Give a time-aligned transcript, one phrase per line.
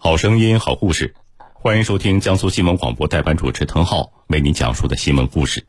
[0.00, 1.12] 好声音，好故事，
[1.54, 5.66] 欢迎收听江苏新闻广播代班主持滕浩为您讲述的新闻故事。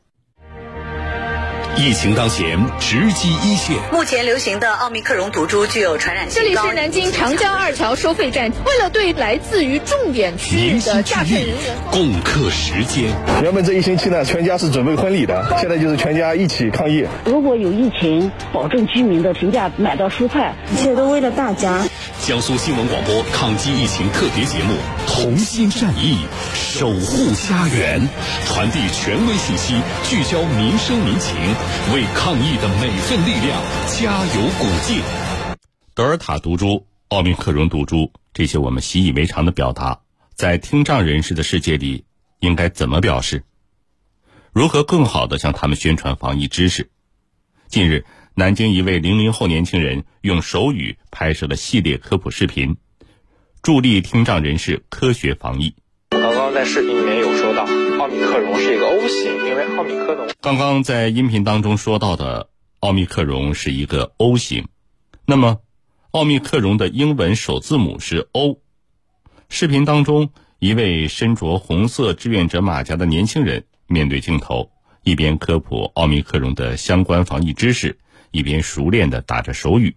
[1.75, 3.77] 疫情当前，直击一线。
[3.91, 11.55] 目前流行的奥密克戎毒株具有传染性这里是南京长江二桥收费站，为了对来自于重点区域的驾驶人员
[11.89, 13.11] 共克时艰。
[13.41, 17.05] 原本这一星期呢，全家是准备婚礼的，现在就是全家一起抗疫。
[17.25, 21.83] 如果有疫情，保证居民的平价买到蔬菜，一切都为了大家。
[22.21, 24.73] 江苏新闻广播抗击疫情特别节目
[25.07, 26.17] 《同心战役，
[26.53, 28.01] 守护家园》，
[28.45, 31.35] 传递权威信息，聚焦民生民情，
[31.93, 35.01] 为抗疫的每份力量加油鼓劲。
[35.95, 40.01] 德尔塔毒株、奥密克戎毒株这些我们习以为常的表达，
[40.35, 42.03] 在听障人士的世界里
[42.41, 43.43] 应该怎么表示？
[44.51, 46.91] 如何更好的向他们宣传防疫知识？
[47.69, 48.05] 近日。
[48.39, 52.77] 南京一位零零后年轻人用手语拍摄了系列科普视频，
[53.61, 55.75] 助力听障人士科学防疫。
[56.11, 60.29] 刚刚在视频里面有说到，奥密克戎是一个 O 型，因为奥密克戎。
[60.39, 62.47] 刚刚在音频当中说到的
[62.79, 64.69] 奥密克戎是一个 O 型，
[65.25, 65.57] 那么
[66.11, 68.61] 奥密克戎的英文首字母是 O。
[69.49, 74.71] 视频当中，一位身着红色志愿者马甲的年轻人面对镜头，
[75.03, 77.99] 一边科普奥密克戎的相关防疫知识。
[78.31, 79.95] 一边熟练的打着手语。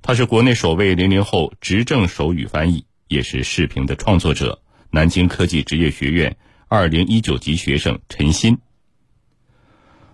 [0.00, 4.62] 他是国内首位零零后执政手语翻译，也是视频的创作者。
[4.90, 8.58] 南京科技职业学院二零一九级学生陈鑫。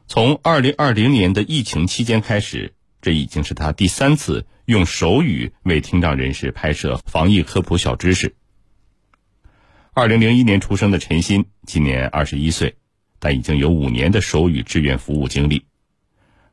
[0.08, 8.34] 从二零二零年的疫情期间开始，这已经是他第三次用手语为听障人士拍摄防疫科普小知识。
[9.92, 12.74] 二零零一年出生的陈鑫，今年二十一岁，
[13.20, 15.64] 但已经有五年的手语志愿服务经历。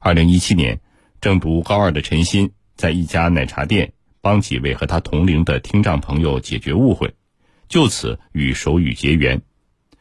[0.04, 0.82] 二零一七年，
[1.22, 7.14] 正读高二的陈鑫在一家奶茶店帮几位和他同龄的听障朋友解决误会，
[7.70, 9.44] 就此与手语结缘。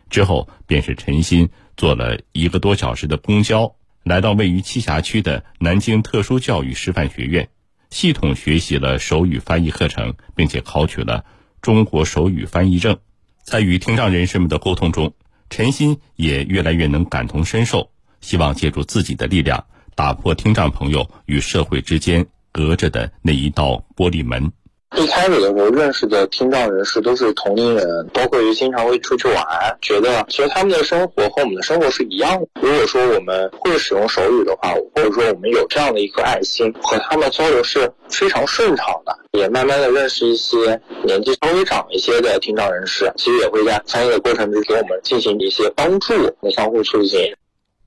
[0.09, 7.51] 之后便是陈鑫坐了一个多小时的公交，来到位于栖霞区的南京特殊教育师范学院，
[7.91, 11.27] 系统学习了手语翻译课程，并且考取了
[11.61, 12.97] 中国手语翻译证。
[13.43, 15.13] 在与听障人士们的沟通中，
[15.51, 17.91] 陈鑫也越来越能感同身受，
[18.23, 19.67] 希望借助自己的力量。
[20.01, 24.51] 打破听障朋友与社会之间隔着的那一道玻璃门。
[24.97, 29.45] 一开始的时候认识的听障人士都是同龄人，包括于经常会出去玩，
[29.83, 32.49] 觉得其实他们的生活和我们的生活是一样的。
[32.63, 39.15] 如果说我们会使用手语的话，或者说我们有这样的一颗爱心，和他们交流是非常顺畅的。
[39.39, 47.21] 也慢慢的认识一些年纪稍微长一些的听障人士，其实也会在参与的过程中给我们进行一些帮助和，相互促进。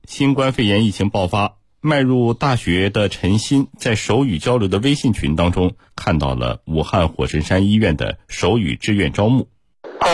[0.08, 1.56] 新冠肺炎疫情爆发。
[1.86, 9.50] 迈入大学的陈鑫，在手语交流的微信群当中，看到了武汉火神山医院的手语志愿招募。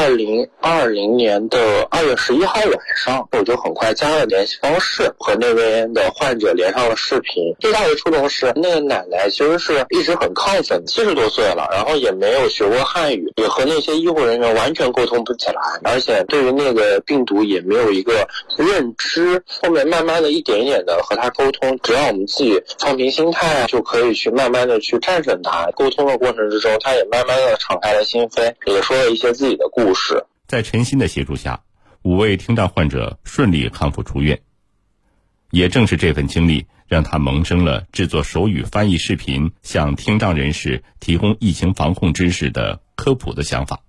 [0.01, 7.53] 二零二零年的二月十一号晚上，我就很快加了联系方式，和那边的患者连上了视频。
[7.59, 19.43] 最大的触动是，那个奶奶其实是一直很亢奋，七十多岁了，然后也没有学过汉语，也和那些医护人员完全沟通不起来，而且对于那个病毒也没有一个认知。
[19.61, 25.69] 后面慢慢的一点一点的和他沟通，只要我们自己放平心态，就可以去慢慢的去战胜它。
[25.75, 29.88] 沟通的过程之中，他也慢慢的敞开了心扉，也说了一些自己的故。
[29.93, 31.61] 事在陈鑫的协助下，
[32.01, 34.41] 五位听障患者顺利康复出院。
[35.51, 43.79] 也正是这份经历，让他萌生了制作手语翻译视频，向听障人士提供疫情防控知识的科普的想法。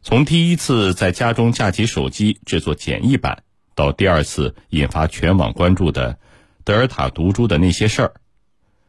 [0.00, 3.42] 从第一次在家中架起手机制作简易版，
[3.74, 6.18] 到第二次引发全网关注的
[6.64, 8.14] 德尔塔毒株的那些事儿，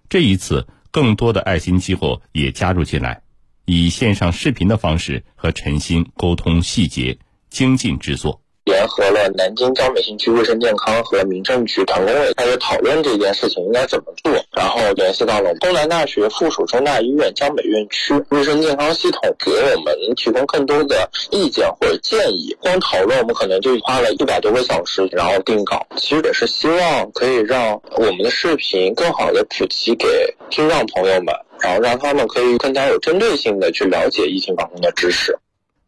[0.07, 3.22] 这一次更多的爱心机构也加入进来。
[3.65, 7.17] 以线上视频的方式和陈鑫沟通细节，
[7.49, 8.39] 精进制作。
[8.65, 22.55] 联合了南京江北新区卫生健康和民政局团工委开始讨论这件事情应该怎么做，然后联系到了东南大学附属中大医院江北院区卫生健康系统，给我们提供更多的意见或者建议。
[22.61, 25.85] 光讨论我们可能就花了一百多个小时，然后定稿。
[25.97, 30.07] 其实也是希望可以让我们的视频更好的普及给
[30.49, 31.35] 听障朋友们。
[31.63, 35.39] 然后让他们可以更加有针对性的去了解疫情防控的知识。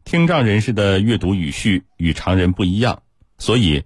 [0.04, 3.02] 听障人士的阅读语序与常人不一样，
[3.36, 3.84] 所以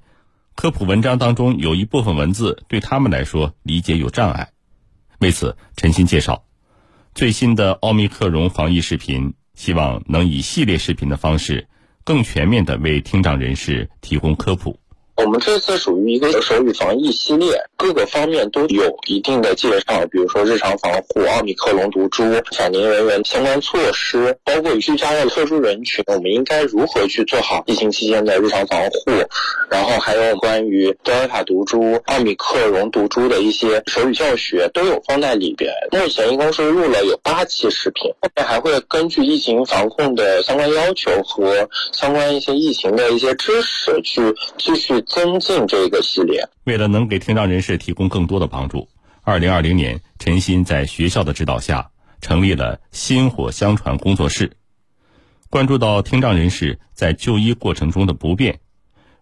[0.54, 4.50] 科普文章当中有一部分文字对他们来说理解有障碍。
[5.18, 6.44] 为此，陈鑫介绍，
[7.14, 11.66] 最新的奥密克戎防疫视频，希望能以系列视频的方式，
[12.04, 14.79] 更全面的为听障人士提供科普。
[15.22, 22.24] 我们这次属于一个手语防疫系列，各个方面都有一定的介绍，比如说日常防护、奥密克戎毒株、
[22.56, 29.10] 返宁人员相关措施，包括居家的特殊人群，我们应该如何去做好疫情期间的日常防护，
[29.68, 35.70] 然后还有关于德尔塔毒株、奥密克戎毒株的一些手语教学都有放在里边。
[35.92, 44.22] 目前一共是录了有八期视频，后面还会根据疫情防控的相关要求和相关一些疫情的一些知识去
[44.56, 45.04] 继续。
[45.10, 46.48] 增进这个系列。
[46.64, 48.88] 为了能给听障人士提供更多的帮助，
[49.22, 51.90] 二零二零年，陈鑫在学校的指导下
[52.20, 54.56] 成立了“薪火相传”工作室，
[55.50, 58.60] 关注到听障人士在就医过程中的不便。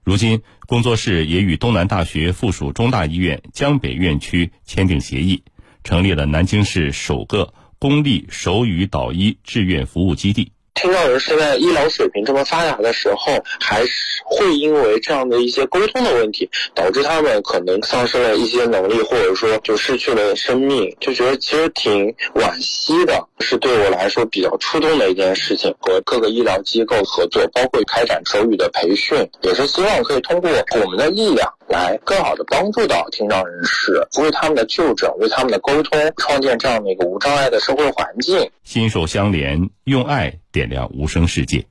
[0.04, 5.42] 如今，工作室也与东南大学附属中大医院江北院区签订协议，
[5.84, 10.52] 成立了南京市首个公立手语导医志愿服务基地。
[10.78, 25.74] 听障人士在医疗水平这么发达的时候，还是会因为这样的一些沟通的问题，导致他们可能丧失了一些能力，或者说就失去了生命，就觉得其实挺惋惜的，是对我来说比较触动的一件事情。
[25.80, 31.52] 和各个医疗机构合作，包括开展手语的培训，也是希望可以通过我们的力量。
[31.68, 38.50] 来更好的帮助到听障人士，为他们的就诊、为他们的沟通创建这样的一个无障碍的社会环境。
[38.64, 41.64] 心手相连，用爱点亮无声世界。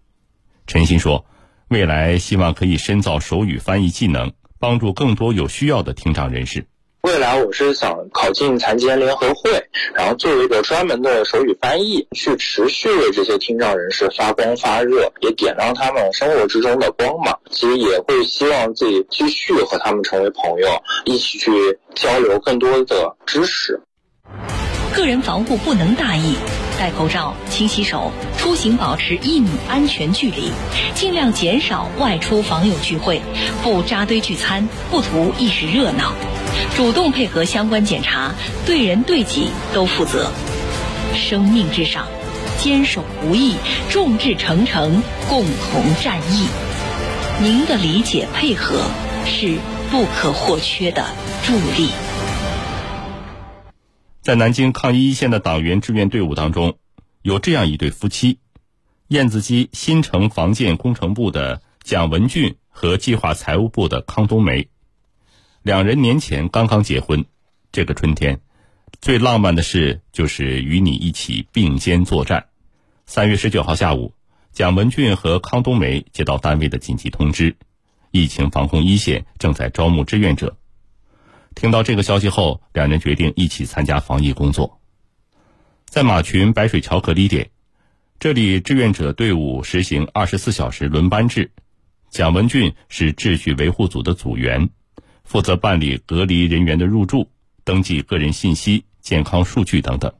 [0.67, 1.25] 陈鑫说
[1.69, 6.65] ：“未来希望可以深造手语翻译技能，帮助更多有需要的听障人士。”
[7.07, 9.49] 未来我是想考进残疾人联合会，
[9.95, 17.39] 然后做一个专门的手语翻译，去持续为这些听障人士发光发热，也点亮他们生活之中的光芒。
[17.49, 20.67] 其实也会希望自己继续和他们成为朋友，
[21.05, 21.49] 一起去
[21.95, 23.79] 交流更多的知识。
[24.93, 26.35] 个人防护不能大意，
[26.77, 30.51] 戴口罩、勤洗手，出行保持一米安全距离，
[30.93, 33.21] 尽量减少外出访友聚会，
[33.63, 36.13] 不扎堆聚餐，不图一时热闹。
[36.75, 38.31] 主动配合相关检查，
[38.65, 40.31] 对人对己都负责。
[41.15, 42.07] 生命至上，
[42.59, 43.55] 坚守不易，
[43.89, 46.47] 众志成城，共同战役。
[47.41, 48.81] 您的理解配合
[49.25, 49.57] 是
[49.89, 51.05] 不可或缺的
[51.43, 51.89] 助力。
[54.27, 56.77] 在南京抗疫一线的党员志愿队伍当中，
[57.21, 58.39] 有这样一对夫妻：
[59.07, 64.67] 燕子矶新城防建工程部的蒋文俊和计划财务部的康冬梅。
[65.61, 67.23] 两人年前刚刚结婚，
[67.71, 68.41] 这个春天，
[68.99, 72.47] 最浪漫的事就是与你一起并肩作战。
[73.05, 74.11] 三月十九号下午，
[74.51, 77.55] 蒋文俊和康冬梅接到单位的紧急通知，
[78.11, 80.57] 疫情防控一线正在招募志愿者。
[81.57, 84.79] 听到这个消息后，两人决定一起参加防疫工作。
[85.87, 87.49] 在马群白水桥隔离点，
[88.19, 91.49] 这里志愿者队伍实行二十四小时轮班制，
[92.11, 94.69] 蒋文俊是秩序维护组的组员。
[95.23, 97.31] 负责办理隔离人员的入住、
[97.63, 100.13] 登记个人信息、健康数据等等。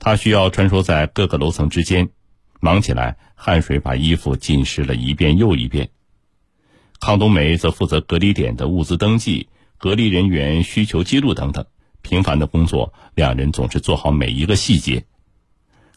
[0.00, 2.10] 他需要穿梭在各个楼层之间，
[2.58, 5.90] 忙起来汗水把衣服浸湿了一遍又一遍。
[6.98, 9.48] 康冬梅则负责隔离点的物资登记、
[9.84, 11.66] 隔离人员需求记录等等
[12.00, 15.04] 平凡的工作，两人总是做好每一个细节。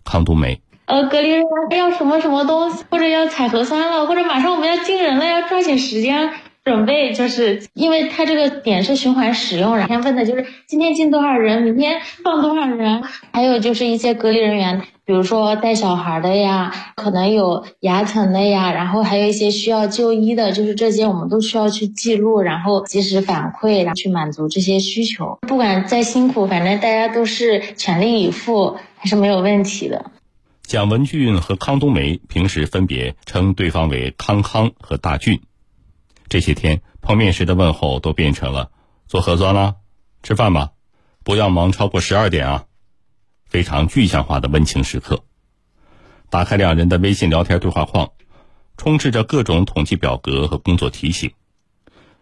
[0.04, 6.34] 康冬梅，呃，隔离人员要什么什么东西，或者要采核酸了，或者马上我们要进人了，要抓紧时间。
[6.68, 25.40] 准备就是，因为它这个点是循环使用，然后问的就是今天进多少人，明天放多少人，还有就是一些隔离人员，比如说带小孩的呀，可能有牙疼的呀，然后还有一些需要就医的，就是这些我们都需要去记录，然后及时反馈，然后去满足这些需求。
[25.48, 30.12] 不管再辛苦，反正大家都是全力以赴，还是没有问题的。
[30.64, 35.40] 蒋文俊和康冬梅平时分别称对方为康康和大俊。
[36.30, 38.72] 这些天碰面时的问候都变成了
[39.08, 39.78] 做核酸了，
[40.24, 40.72] 吃饭吧，
[41.24, 42.66] 不要忙超过十二点啊，
[43.46, 45.24] 非常具象化的温情时刻。
[46.30, 48.12] 打开两人的微信聊天对话框，
[48.76, 51.32] 充斥着各种统计表格和工作提醒。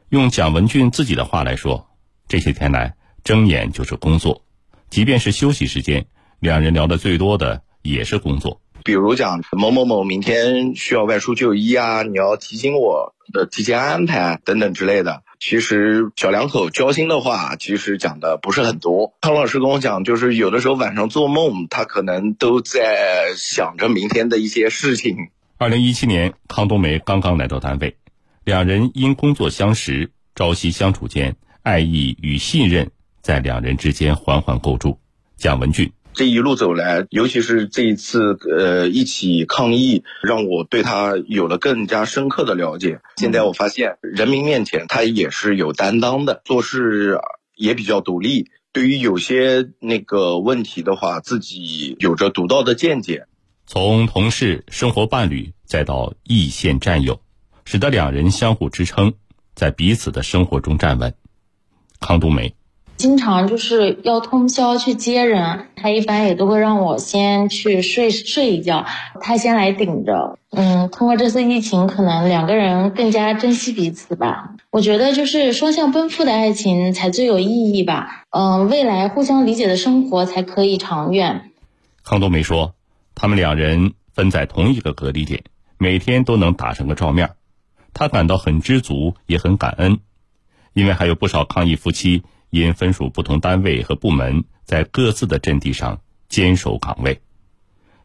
[0.10, 1.88] 用蒋文俊自己的话来说，
[2.28, 4.46] 这些天来睁眼就是工作，
[4.92, 6.06] 即便是休息时间，
[6.40, 8.62] 两人聊的最多的也是工作。
[8.86, 15.24] 比如讲某某某明天需要外出就医啊，你要提醒我的提前安排等等之类的。
[15.40, 19.16] 其实小两口交心的话，其实讲的不是很多。
[19.22, 25.18] 康老师跟我讲，就是有的时候晚上做梦，他可能都在想着明天的一些事情。
[25.58, 27.98] 二零一七年，康冬梅刚刚来到单位，
[28.44, 35.00] 两人因工作相识，朝夕相处间，爱意与信任在两人之间缓缓构筑。
[35.38, 35.92] 蒋文俊。
[36.16, 43.02] 这一路走来，尤其是这一次呃一起抗疫，让我对他有了更加深刻的了解。
[43.18, 47.20] 现在我发现，人民面前他也是有担当的，做事
[47.56, 48.50] 也比较独立。
[48.72, 53.28] 对于有些那个问题的话，自己有着独到的见解。
[53.68, 57.22] 从同事、生活伴侣，再到异线战友，
[57.66, 59.14] 使得两人相互支撑，
[59.54, 61.14] 在彼此的生活中站稳。
[62.00, 62.54] 康冬梅。
[62.98, 68.86] 经常就是要通宵去接人，他一般也都会让我先去睡睡一觉，
[69.22, 70.40] 他先来顶着。
[70.52, 74.56] 嗯，通过这次疫情，可能两个人更加珍惜彼此吧。
[74.72, 78.24] 我觉得就是双向奔赴的爱情才最有意义吧。
[78.30, 81.52] 嗯，未来互相理解的生活才可以长远。
[82.04, 82.76] 康冬梅说，
[83.14, 85.44] 他们两人分在同一个隔离点，
[85.78, 87.32] 每天都能打上个照面，
[87.94, 90.00] 他感到很知足，也很感恩，
[90.74, 92.24] 因为还有不少抗疫夫妻。
[92.50, 96.00] 因分属不同单位和部门，在各自的阵地上
[96.30, 97.20] 坚守岗位。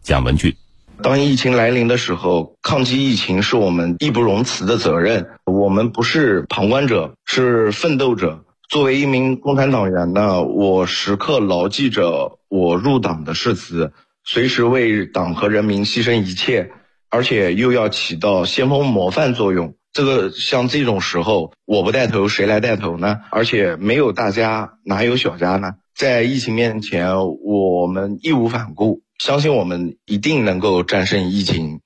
[0.03, 0.55] 蒋文俊，
[1.03, 5.29] 当疫情来临的时候，抗击疫情是我们义不容辞的责任。
[5.45, 8.45] 我们不是旁观者，是奋斗者。
[8.69, 13.93] 作为一名共产党员呢，我时刻牢记着我入党的誓词，
[14.25, 16.71] 随时为党和人民牺牲一切，
[17.09, 19.75] 而且又要起到先锋模范作用。
[19.93, 23.21] 这个像这种时候，我不带头，谁来带头呢？
[23.31, 25.75] 而且没有大家，哪有小家呢？
[25.95, 31.81] 在疫情面前，我们义无反顾，相信我们一定能够战胜疫情。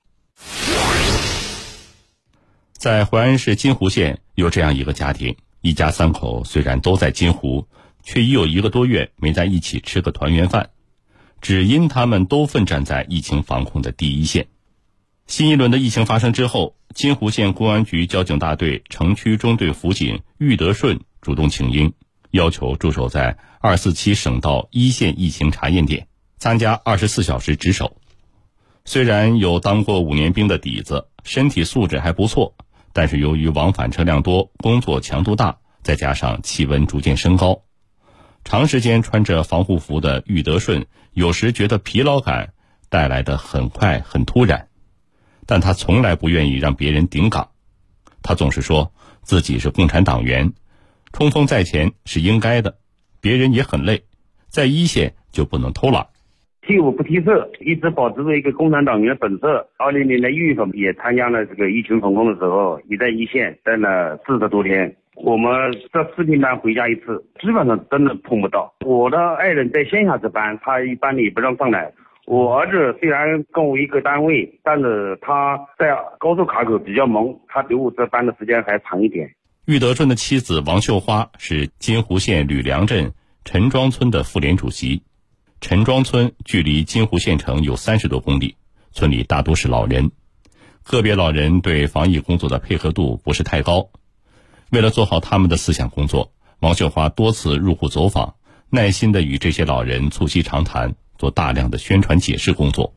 [2.73, 7.65] 在淮安市金湖县，有这样一个家庭，一家三口虽然都在金湖，
[8.03, 10.69] 却已有一个多月没在一起吃个团圆饭，
[11.41, 14.45] 只因他们都奋战在疫情防控的第一线。
[15.25, 21.91] 新一轮的疫情发生之后，金湖县公安局交警大队城区中队辅警玉德顺主动请缨，
[22.31, 27.97] 要求驻守在二四七省道一线疫情查验点，参加二十四小时值守。
[28.85, 32.55] 虽然有当过五年兵的底子，身体素质还不错，
[32.93, 37.63] 但是由于往返车辆多、工作强度大，再加上气温逐渐升高，
[38.45, 42.53] 长时间穿着防护服的玉德顺有时觉得疲劳感
[42.87, 44.69] 带来的很快很突然。
[45.47, 47.49] 但他从来不愿意让别人顶岗，
[48.23, 50.53] 他总是说自己是共产党员，
[51.13, 52.75] 冲锋在前是应该的，
[53.21, 54.03] 别人也很累，
[54.47, 56.07] 在一线就不能偷懒。
[56.67, 59.69] 替我不替色，一直保持着一个共产党员的本色。
[59.77, 64.95] 二零年的一月份也参加了这个疫情防控的时候，也在一线待了四十多天。
[65.13, 65.51] 我们
[65.93, 68.73] 这四天班回家一次，基本上真的碰不到。
[68.83, 71.93] 我的爱人在线下值班，他一般也不让上来。
[72.25, 79.35] 我儿子虽然跟我一个单位，但是他在高速卡口比较忙，他比我值班的时间还长一点。
[79.65, 83.13] 玉德顺的妻子王秀花是金湖县吕梁镇
[83.43, 85.03] 陈庄村的妇联主席。
[85.61, 88.55] 陈庄村距离金湖县城有三十多公里，
[88.91, 90.11] 村里大多是老人，
[90.83, 93.89] 个别老人对防疫工作的配合度不是太高。
[94.71, 98.35] 为了做好他们的思想工作，王秀花多次入户走访，
[98.71, 100.95] 耐心的与这些老人促膝长谈。
[101.17, 102.93] 做大量的宣传解释工作。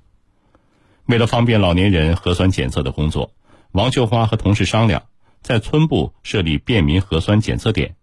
[1.07, 3.33] 为了方便老年人核酸检测的工作，
[3.73, 5.05] 王秀花和同事商量，
[5.41, 7.97] 在村部设立便民核酸检测点，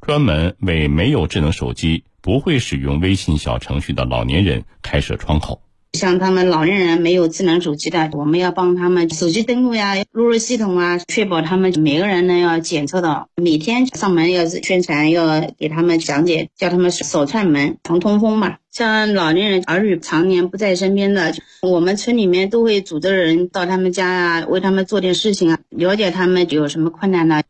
[0.00, 5.60] 专门为没有智能手机、不会使用微信小程序的老年人开设窗口。
[5.92, 13.28] 像他们老年人没有智能手机的，我们要帮他们手机登录呀、录入系统啊，确保他们每个人呢要检测到。
[13.36, 18.56] 每天上门要是宣传，要给他们讲解，叫他们少串门、常通风嘛。
[18.70, 27.42] 像老年人儿女常年不在身边的，我们村里面都会组织人到他们家啊，为他们做点事情啊，了解他们有什么困难呢。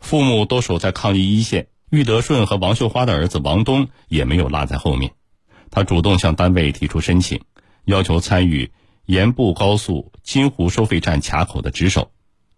[0.00, 5.12] 父母都守在抗疫一线，玉德顺和王秀花的儿子王东也没有落在后面，
[5.70, 7.40] 他主动向单位提出申请。
[7.86, 8.70] 要求参与
[9.06, 12.10] 盐步高速金湖收费站卡口的值守。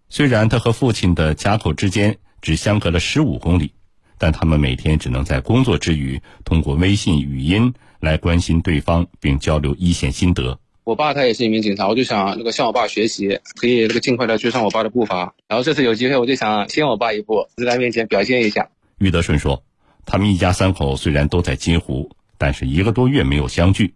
[0.09, 3.73] 虽然他和父亲的卡口之间只相隔了十五公里，
[4.17, 10.59] 但他们每天只能在工作之余通过微信语音来关心对方，并交流一线心得。
[10.85, 15.35] 我爸他也是一名警察，我就想那个向我爸学习，可以那个尽快的追上我爸的步伐。
[15.47, 18.71] 然后这次有机会，我就想先我爸一步，在他面前表现一下。
[18.97, 19.63] 于德顺说
[20.07, 23.93] ：“他们一家三口虽然都在金湖，但是一个多月没有相聚。”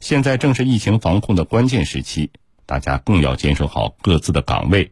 [0.00, 2.30] 现在正是疫情防控的关键时期，
[2.64, 4.90] 大家更要坚守好各自的岗位。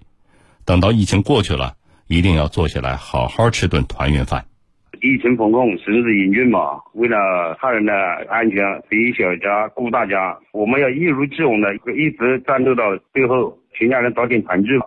[0.67, 1.77] 等到疫情过去了，
[2.09, 4.45] 一定要坐下来好好吃顿团圆饭。
[5.01, 7.93] 疫情防控，形势严峻嘛，为了他人的
[8.29, 8.59] 安全，
[8.91, 12.83] 随小家顾大家，我们要一如既往的一直战斗到
[13.15, 14.79] 最后，全家人早点团聚。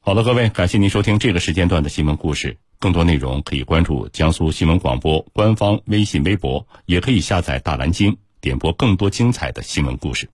[0.00, 2.56] 好的，各位，感谢您收听这个时间段的新闻故事。
[2.80, 8.18] 更多内容可以关注江苏新闻广播官方微信、微博，也可以下载大蓝鲸。
[8.44, 10.28] 点播更多精彩的新闻故事。